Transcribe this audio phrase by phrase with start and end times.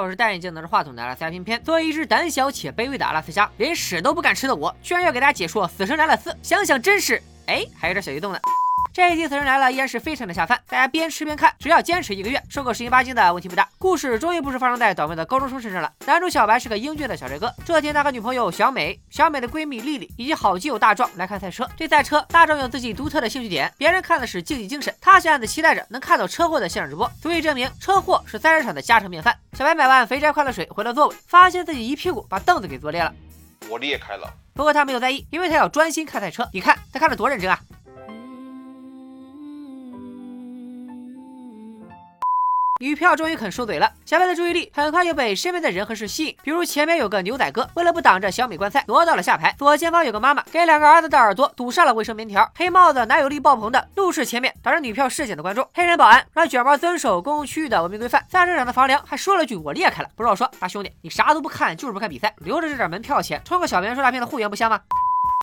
[0.00, 1.62] 我是戴眼镜拿着话筒的阿拉斯加偏偏。
[1.62, 8.38] 作为一只胆小且卑微的阿拉斯加，连屎都不敢吃的我，居然要给大家解说《死神来了四》，想想真是，哎，还有点小激动呢。
[8.96, 13.68] 这一集《死神来了》依然是非常的下饭，大家边吃边看，只要坚持一个月，瘦个十斤八斤的问题不大。
[13.76, 15.92] 故事终于不是发生在倒霉的高中生身上了。
[16.06, 21.68] 男主小白是个英俊的小帅哥，这天他和女朋友小美、小美的闺蜜丽丽以及好基友大壮来看赛车。
[21.76, 29.36] 对赛车，大壮有自己独特的兴趣点，别人看的是竞技精神，他却暗自期待着能看到车祸的现场直播，足以证明车祸是赛车场的家常便饭。
[29.52, 33.12] 小白买完肥宅快乐水，回到座位，发现自己一屁股把凳子给坐裂了。
[33.68, 36.48] 我裂开了，不过他没有在意，因为他要专心看赛车。
[36.50, 37.60] 你看他看的多认真啊！
[42.78, 64.78] 女票终于肯收嘴了，小白的注意力很快就被身边的人和事吸引，比如前面有个牛仔哥，为了不挡着小美观赛，挪到了下排；左前方有个妈妈，给两个儿子的耳朵堵上了卫生棉条；黑帽子男友力爆棚的怒视前面挡着女票视线的观众；黑人保安让卷毛遵守公共区域的文明规范，赛车场的房梁还说了句我裂开了，不是我说，大兄弟，你啥都不看就是不看比赛，留着这点门票钱，充个小别墅大片的会员不香吗？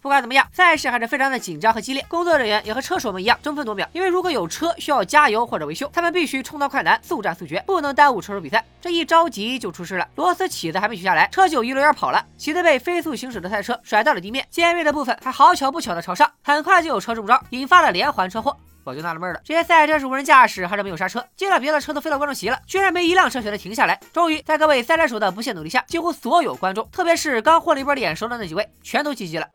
[0.03, 2.05] 不管怎么样，赛事还是非常的紧张和激烈。
[2.09, 8.65] 工作人员也和车手们一样争分夺秒，因为如果有车需要加油或者维修，他们必须冲到快男，速战速决，不能耽误车手比赛。
[8.81, 18.57] 这一着急就出事了，螺丝起子还没取下来，车就一溜烟跑了，起子被飞速行驶的赛车甩到了地面，尖锐的部分还好巧不巧的朝上，很快就有车中招，引发了连环车祸。
[18.83, 21.25] 我就纳了闷了，这些赛车是无人驾驶还是没有刹车？
[21.37, 23.97] 接了别的车都飞到观众席了，居然没一辆车选择停下来。
[24.11, 29.47] 终于在各位赛车手的不懈努力下，几乎所有观众，特别是刚混了一波脸熟的那几位，全都积极了。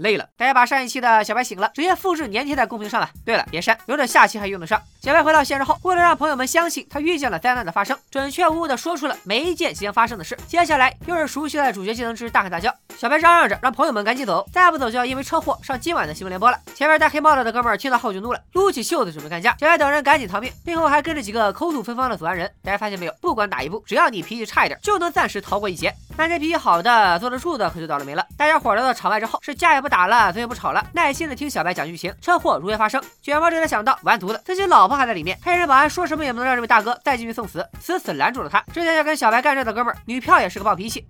[0.00, 3.10] 累了，大家把上一期的小白醒了，直接复制粘贴在公屏上了。
[3.26, 4.80] 对了，别删，留着下期还用得上。
[5.02, 10.34] 小白回到现实后，为了让朋友们相信他遇见了灾难的发生，准确无误的说出了每一件即将发生的事。
[10.46, 12.74] 接下来又是熟悉的主角技能之大喊大叫。
[12.96, 16.58] 小白嚷嚷着让朋友们赶紧走，再不走就要因为车祸上今晚的新闻联播了。
[16.74, 19.54] 前面戴黑帽子的哥们儿听到后就怒了，撸起袖子准备干架。
[19.60, 22.50] 小白等人赶紧逃命，背后还跟着几个口吐芬芳的组安人。
[22.64, 23.14] 大家发现没有？
[23.20, 25.94] 不管哪一步，只要你脾气差一点，就能暂时逃过一劫。
[26.16, 28.26] 那些脾气好的、坐得住的，可就倒了霉了。
[28.38, 32.14] 大家伙来到场外之后，是架也不打了，嘴也不吵了，耐心的听小白讲剧情。
[32.20, 35.38] 车祸如约发生，卷毛这才想到完犊子，自己老婆还在里面。
[35.42, 38.60] 黑人保安说什么也不能让这位大哥再进去送死，死死拦住了他。
[38.72, 41.06] 之前要跟小白干仗的哥们儿，女票也是个暴脾气。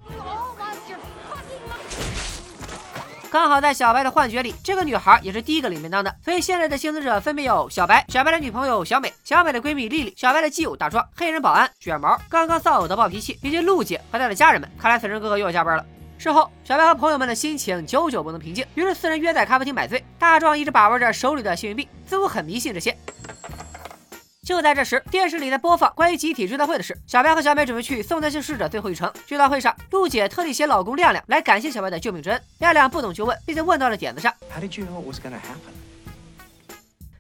[3.33, 14.69] 刚好在小白的幻觉里，这个女孩也是第一个领便当的，所以现在的幸存者分别有小白、小白的女朋友小美、小美的闺蜜丽丽、小白的基友大壮、黑人保安卷毛、刚刚丧偶的暴脾气以及陆姐和她的家人们。
[14.81, 15.87] 看来死神哥哥又要加班了。
[16.21, 20.05] 事后，小白和朋友们的心情久久不能平静，于是四人约在咖啡厅买醉。
[20.19, 22.95] 大壮一直把玩着手里的幸运币，似乎很迷信这些。
[24.45, 26.95] 就在这时，电视里在播放关于集体追悼会的事。
[27.07, 29.11] 小白和小美准备去送那些逝者最后一程。
[29.27, 32.39] 追悼会上，陆姐特地写老公亮亮来感谢小白的救命之恩。
[32.59, 34.31] 亮亮不懂就问，并且问到了点子上。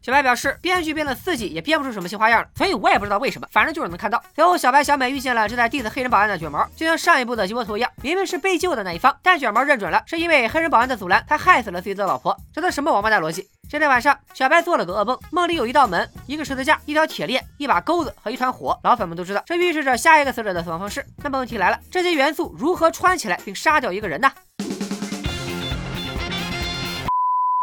[0.02, 4.22] 小白表示，编剧编了四季也编不出什么新花样了，所以我也不知道为什么，反正就是能看到。
[4.34, 12.34] 随后，小白、小美遇见了正在 diss 黑人保安的卷毛，就像上一部的吉波图一样，明明是被救的那一方，但卷毛认准了，是因为黑人保安的阻拦，他害死了自己的老婆。
[12.52, 13.46] 这都什么王八蛋逻辑？
[13.68, 18.76] 这天晚上，小白做了个噩梦，梦里有一道门、一个十字架、一条铁链、一把钩子和一团火。
[18.82, 21.04] 老粉们都知道，这预示着下一个死者的死亡方式。
[21.18, 24.32] 那么问题来了，这些元素如何串起来并杀掉一个人呢？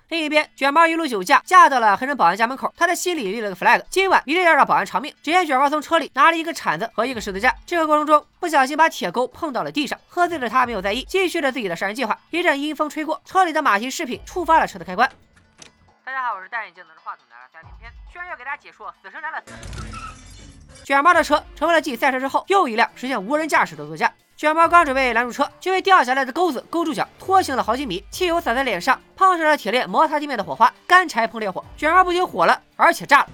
[0.09, 2.73] 另一边，卷毛一路酒驾，驾到了黑人保安家门口。
[2.77, 5.13] 他的心里立了个 flag，今晚一定要让保安偿命。
[5.21, 9.99] 只见卷毛从车里拿了一个铲子和一个十字架，这个过程中不小心把铁钩碰到了地上。
[10.07, 12.17] 喝醉的他没有在意，继续着自己的杀人计划。
[12.29, 15.11] 一阵阴风吹过，车里的马蹄饰品触发了车的开关。
[16.05, 19.43] 大家好，我是戴眼镜拿着话筒的三片片，居然要给大家解说《死神来了》。
[20.85, 24.09] 卷毛的车成为了继赛车之后又一辆实现无人驾驶的座驾。
[24.37, 28.05] 卷毛刚准备拦住车，就被掉下来的钩子勾住脚，拖行了好几米。
[28.11, 33.29] 汽油洒在脸上，碰上了铁链摩擦地面的火花，干柴碰烈火，卷毛不仅火了，而且炸了。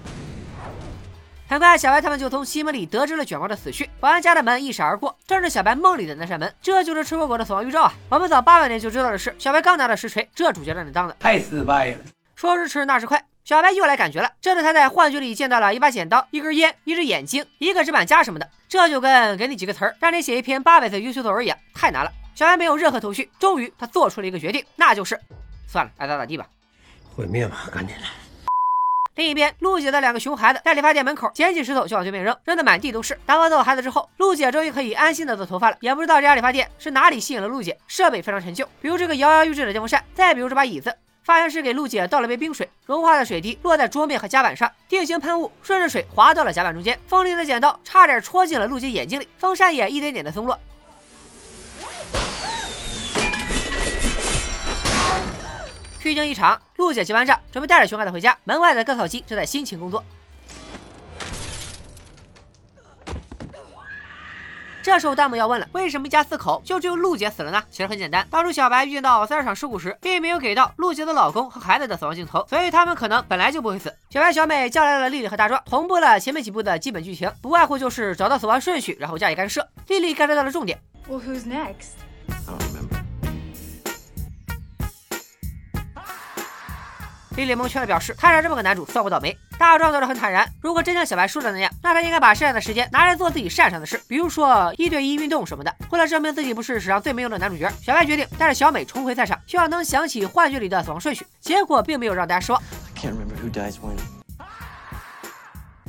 [1.46, 3.86] 很快，小白他们就从西门里得知了卷毛的死讯。
[4.00, 6.50] 保安家的门一闪而过，正是小白梦里的那扇门。
[6.62, 7.92] 这就是吃火狗的死亡预兆啊！
[8.08, 9.36] 我们早八百年就知道的事。
[9.38, 11.98] 小白刚拿到实锤，这主角让你当的太失败了。
[12.34, 14.32] 说时迟，那时快，小白又来感觉了。
[14.40, 18.50] 这次他在幻觉里见到了一把剪刀、一根烟、一只眼睛、一个纸板夹什么的。
[18.66, 22.10] 这就跟给你几个词儿，让你写一篇八百字优秀作文一样，太难了。
[22.34, 25.20] 小白没有任何头绪，终于他做出了一个决定，那就是
[25.68, 26.46] 算了，爱咋咋地吧。
[27.14, 28.02] 毁灭吧，赶紧的。
[29.16, 33.16] 另一边，陆姐的两个熊孩子在理发店门口捡起石头就往对面扔，扔得满地都是。
[33.26, 35.76] 打发走孩子之后，陆姐终于可以安心的做头发了。
[35.80, 40.96] 也不知道这家理发店是哪里吸引了陆姐，设备非常陈旧，比如这个摇摇欲坠的电风扇，再比如这把椅子。
[41.24, 47.00] 发型师给陆姐倒了杯冰水，融化的水滴落在桌面和甲板上，定型喷雾顺着水滑到了甲板中间。
[47.06, 50.58] 锋利的剪刀差点戳进了陆姐眼睛里，风扇也一点点的松落。
[55.98, 58.36] 虚惊一场，陆姐结完账，准备带着熊孩子回家。
[58.44, 60.04] 门外的割草机正在辛勤工作。
[64.84, 67.62] 这时候弹幕要问了，为什么一家四口就只有陆姐死了呢？
[67.70, 73.90] 其实很简单，当初小白遇到三十场事故时，并没有给到陆姐的老公和孩子的死亡镜头，所以他们可能本来就不会死。
[74.10, 79.66] 小白、小美叫来了丽丽和大壮，同步了前面几部的基本剧情，不外乎就是找到死亡顺序，然后加以干涉。
[79.88, 80.78] 丽丽干涉到了重点。
[81.08, 82.73] Well, who's next?
[87.36, 89.36] 丽丽蒙圈的表示，摊上这么个男主算我倒霉。
[89.58, 95.74] 大壮倒是很坦然，如果真像小白说的那样，那他应该把剩下的时间拿来做自己擅长的事，比如说一对一运动什么的。
[95.90, 101.26] 为了证明自己不是史上最没用的男主角，小白决定带着小美重回赛场，希望能想起幻剧里的死亡顺序。
[101.40, 102.60] 结果并没有让大家失望
[102.96, 104.13] ，I can't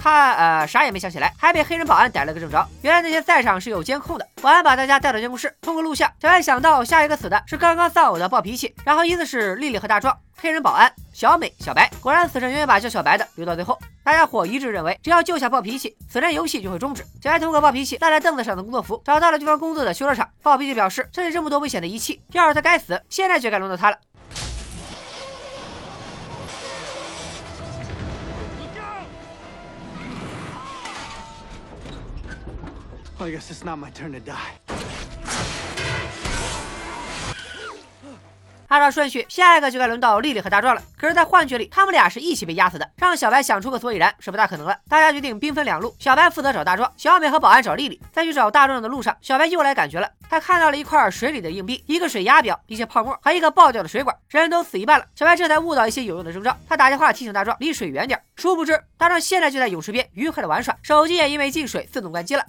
[0.06, 2.64] 他呃啥也没想起来，还被黑人保安逮了个正着。
[2.84, 11.90] 原来那些赛场是有监控的，保安把大家带到监控室，通过录像，小白想到下一个死的是刚刚丧偶的暴脾气，然后依次是丽丽和大壮、黑人保安、小美、小白。
[12.02, 13.80] 果然死神永远把叫小白的留到最后。
[14.04, 17.04] 大家伙一致认为，只要救下暴脾气，死神游戏就会终止。
[17.20, 20.30] 小白通过暴脾气带来凳子上的工作服，找到了对方工作的修车厂。
[20.44, 23.98] 暴脾气表示，这里这么多危险的仪器，要是他该死，现在就该轮到他了。
[33.18, 34.60] I guess it's not my turn to die.
[38.68, 40.82] 按照顺序，下一个就该轮到丽丽和大壮了。
[40.98, 44.76] 可是，在幻觉里，他们俩是一起被压死的，让小白想出个所以然是不大可能了。
[44.90, 48.02] 大家决定兵分两路，小白负责找大壮，小美和保安找丽丽。
[48.12, 55.06] 在去找大壮的路上，小白又来感觉了，他看到了一块水里的硬币、一个水压表、一些泡沫，还有一个爆掉的水管，人都死一半了。
[55.16, 58.20] 小白这才悟到一些有用的征兆，他打电话提醒大壮离水远点。
[58.36, 62.44] 殊不知，大壮现在就在泳池边愉快的玩耍，手机也因为进水自动关机了。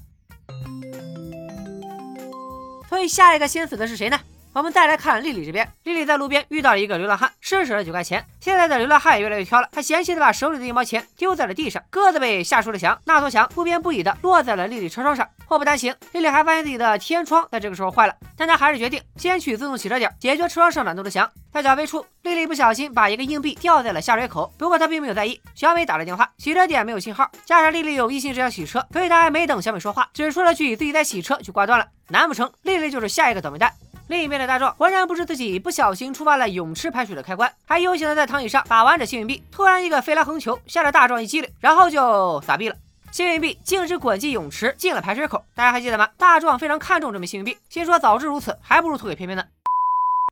[2.97, 4.19] 所以，下一个先死的是谁呢？
[4.57, 8.25] 我们再来看丽丽这边，丽丽在路边遇到了一个流浪汉，施舍了九块钱。
[8.41, 15.29] 现在的流浪汉也越来越挑了，他嫌弃的把手里的一毛钱丢在了地上，个子被吓出了墙，那座墙不偏不倚的落在了丽丽车窗上。
[15.45, 21.31] 祸不单行，丽丽还发现自己的天窗在这个时候坏了，但她还是决定先去自动洗车点解决车窗上暖透的墙。
[21.53, 25.39] 在缴费处，丽丽不小心把一个硬币掉在了下水口，不过她并没有在意。
[25.55, 31.87] 小美打了电话，洗车点没有信号，加上丽丽有一心只想洗车，所以她还没等小美说话，只说了句自己在洗车就挂断了。
[32.09, 33.73] 难不成丽丽就是下一个倒霉蛋？
[34.09, 39.43] 另一边的大壮浑然不知自己不小心触发了泳池排水的开关，还悠闲的在躺椅上把玩着幸运币。
[39.51, 42.77] 突然，一个飞来横球吓得大壮一激灵，然后就撒币了。
[43.11, 45.45] 幸运币径直滚进泳池，进了排水口。
[45.57, 46.09] 大家还记得吗？
[46.17, 49.45] 大壮非常看重这枚幸运币，心说早知如此，还不如投给偏偏呢。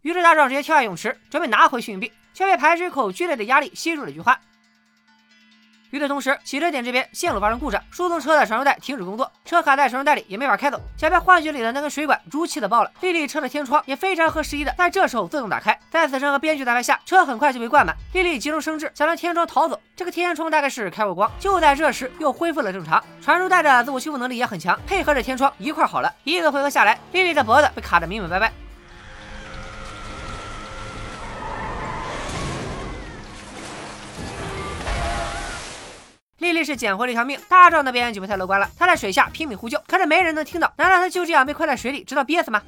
[0.03, 4.39] 于是大壮直接跳下泳池，准备拿回幸运币，却被排水口剧烈的压力吸住了菊花。
[5.95, 10.81] 与此同时，洗车点这边线路发生故障，输送车的传送带停止工作，车卡在传送带里也没法开走。
[10.97, 15.79] 小白幻觉里的那根水管如期的爆了，丽丽车的天窗也非常合时宜的在这时候自动打开。
[15.93, 17.95] 在死神和编剧的安排下，车很快就被灌满。
[18.13, 19.81] 丽丽急中生智，想让天窗逃走。
[19.95, 23.01] 这个天窗大概是开过光，就在这时又恢复了正常。
[23.23, 26.13] 传送带的自我修复能力也很强，配合着天窗一块好了。
[26.25, 28.51] 一个回合下来，丽丽的脖子被卡得明明白白。
[36.45, 38.71] 丽丽是捡回了一条命，大壮那边就不太乐观了。
[38.79, 40.73] 他在水下拼命呼救，可是没人能听到。
[40.77, 42.63] 难道他就这样被困在水里，直到憋死吗？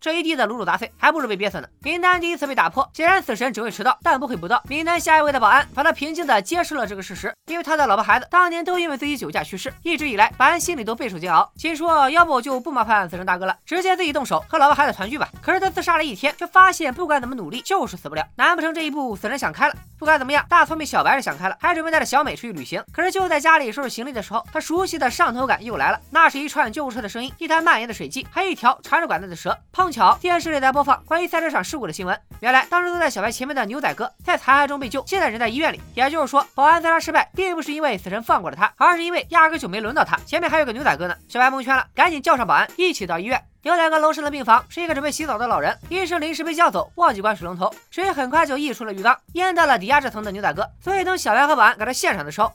[0.00, 1.68] 这一地的卤煮杂碎，还不如被憋死呢。
[1.82, 4.62] 名单第一次被打破，显然死神只会迟到，但不会不到。
[4.68, 15.28] 名单下一位的保安，反倒平静地接受了这个事实，因为他的老婆孩子当年都因为自己酒驾去世，一直以来保安心里都备受煎熬，心说要不就不麻烦死神大哥了，直接自己动手和老婆孩子团聚吧。
[15.42, 18.24] 可是他自杀了一天，却发现不管怎么努力就是死不了。
[18.36, 19.74] 难不成这一步死神想开了？
[19.98, 22.80] 不管怎么样，大聪明小白是想开了，还准备带着小美出去旅行。
[22.92, 29.58] 可是就在家里收拾行李的时候，他熟悉的上头感又来了，那是一串救护车的声音，一滩蔓延的水迹，还有一条缠着管子的蛇。
[29.72, 32.20] 碰碰巧电视里在播放关于赛车场事故的新闻。
[32.40, 35.80] 原来当时坐在小白前面的牛仔哥在残骸中被救，现在人在医院里。
[35.94, 40.14] 也就是说，保安自杀失败，并不是因为死神放过了他，而是因为压根就没轮到他。
[40.26, 41.16] 前面还有个牛仔哥呢。
[41.26, 43.42] 小白蒙圈了，赶紧叫上保安，一起到医院。
[43.62, 50.68] 牛仔哥楼上的病房是一个准备洗澡的老人，医生临时被叫走，忘记关水龙头，水很快就溢出了浴缸，淹到了底下这层的牛仔哥。
[50.84, 52.52] 所以等小白和保安赶到现场的时候，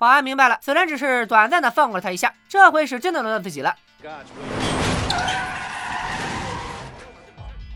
[0.00, 3.76] 保安明白了，此人只是短暂的放过了他一下，这回是真的轮到自己了。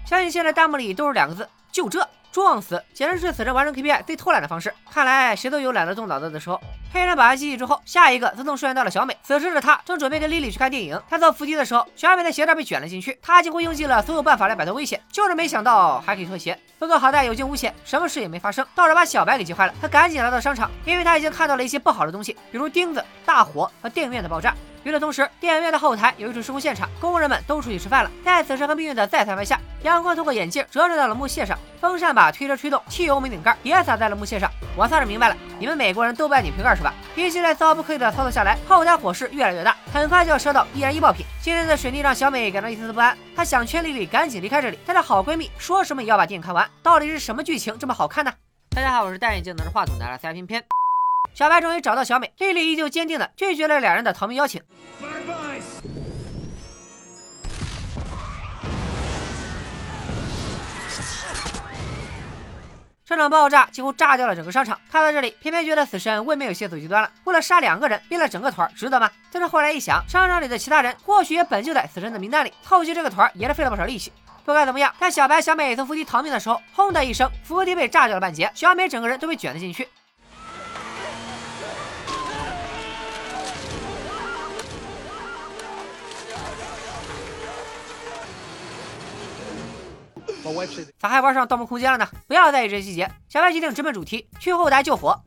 [0.07, 2.09] 相信现在弹幕里都是两个字：就这。
[2.35, 4.75] 撞死，简直是死神完成 KPI 最偷懒的方式。
[4.91, 6.61] 看来谁都有懒得动脑子的时候。
[6.93, 9.17] 黑人把完记忆之后，下一个自动疏远到了小美。
[9.23, 11.01] 此时的她正准备跟莉莉去看电影。
[11.09, 13.17] 她坐扶梯的时候，小美的鞋带被卷了进去。
[13.23, 16.59] 她几乎用尽了所有办法来摆脱危险，就是没想到还可以脱鞋。
[16.77, 19.75] 不过好在有惊无险，什么事也没发生，倒是把小白给急坏了。
[19.81, 24.53] 他赶紧来到商场，因为他已经看到了一些不好的东西，比如钉子、大火和电影院的爆炸。
[24.83, 28.11] 与此同时，电影院的后台有一处施工现场，工人们都出去吃饭了。
[28.25, 34.51] 在此时和命运的再三外下，阳光透过眼镜折射到了木屑上，风扇把推车吹动，汽油没顶盖也洒在了木屑上。
[34.75, 36.95] 我算是明白了，你们美国人都不爱拧瓶盖是吧？
[37.15, 41.27] 一系列骚不可以的操作下来，后台火势越来越大，很快就要烧到易燃易爆品。
[41.43, 46.67] 今天的水逆让小美感到一丝丝不安，她想劝丽丽赶紧离开这里，但是好闺蜜说什么也要把电影看完。
[46.83, 48.33] 到底是什么剧情这么好看呢？
[48.71, 50.65] 大家好，我是戴眼镜拿着话筒的 C 片片。
[51.35, 54.63] 小白终于找到小美，丽丽依旧坚定的拒绝了两人的逃命邀请。
[63.07, 64.81] 这场爆炸几乎炸掉了整个商场。
[64.91, 67.11] 看到这里，偏偏觉得死神未免有些走极端了。
[67.25, 69.11] 为了杀两个人，灭了整个团，值得吗？
[69.31, 74.11] 但是后来一想，商场里的其他人或许也本就在死神的名单里，凑齐这个团也是费了不少力气。
[74.47, 79.87] 不管怎么样，在小白、小美从扶梯逃命的时候，轰的一声，扶梯被炸掉了半截，小美整个人都被卷了进去。
[90.99, 92.09] 咋还玩上《盗梦空间》了呢？
[92.27, 93.11] 不要在意这些细节。
[93.29, 95.19] 小白决定直奔主题，去后台救火。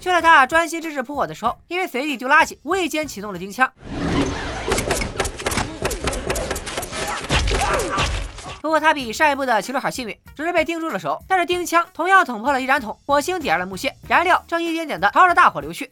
[0.00, 3.70] 就在他专心致志扑火的时候，因为随地丢垃圾，无意间启动了钉枪。
[8.60, 11.18] 不过他比上一部的齐刘海幸运，只是被钉住了手。
[11.26, 15.90] 但是钉枪同样捅破了易燃桶，火星点燃了木屑，燃料正一点点的朝着大火流去。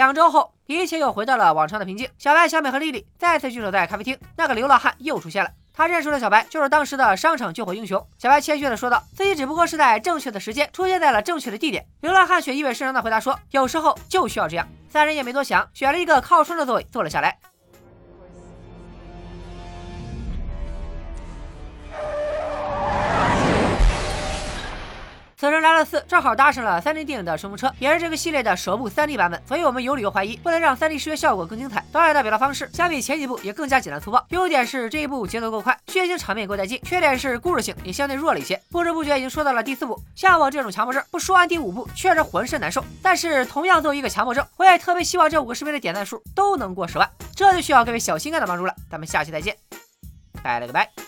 [0.00, 2.08] 两周后，一切又回到了往常的平静。
[2.16, 5.50] 小白、小美和丽丽再次聚首在咖啡厅，那个流浪汉又出现了。
[5.74, 8.02] 他认出了小白，就是当时的商场救火英雄。
[8.16, 17.38] 小白谦虚的说道：“自己只不过是在正确的时间出现在了正确的地点。”流浪汉却意味深长的回答说：“有时候就需要这样。”三人也没多想，选了一个靠窗的座位坐了下来。
[25.50, 34.24] 死神来了四正好搭上了三 D 电影的顺风车，也是这个系列的首部三 D 版本，所以我们有理由怀疑，为了让三 D 视觉效果更精彩，导演的表达方式相比前几部也更加简单粗暴。
[34.28, 38.62] 优点是这一部节奏够快，血腥场面够带劲；缺点是故事性也相对弱了一些。
[38.70, 42.84] 不知不觉已经说到了第四部，像我这种强迫症，不说完第五部确实浑身难受。
[43.02, 48.72] 但是同样作为一个强迫症，我也特别希望这五个视频的点赞数都能过十万，这就需要各位小心肝的帮助了。
[48.88, 49.56] 咱们下期再见，
[50.44, 50.99] 拜了个拜。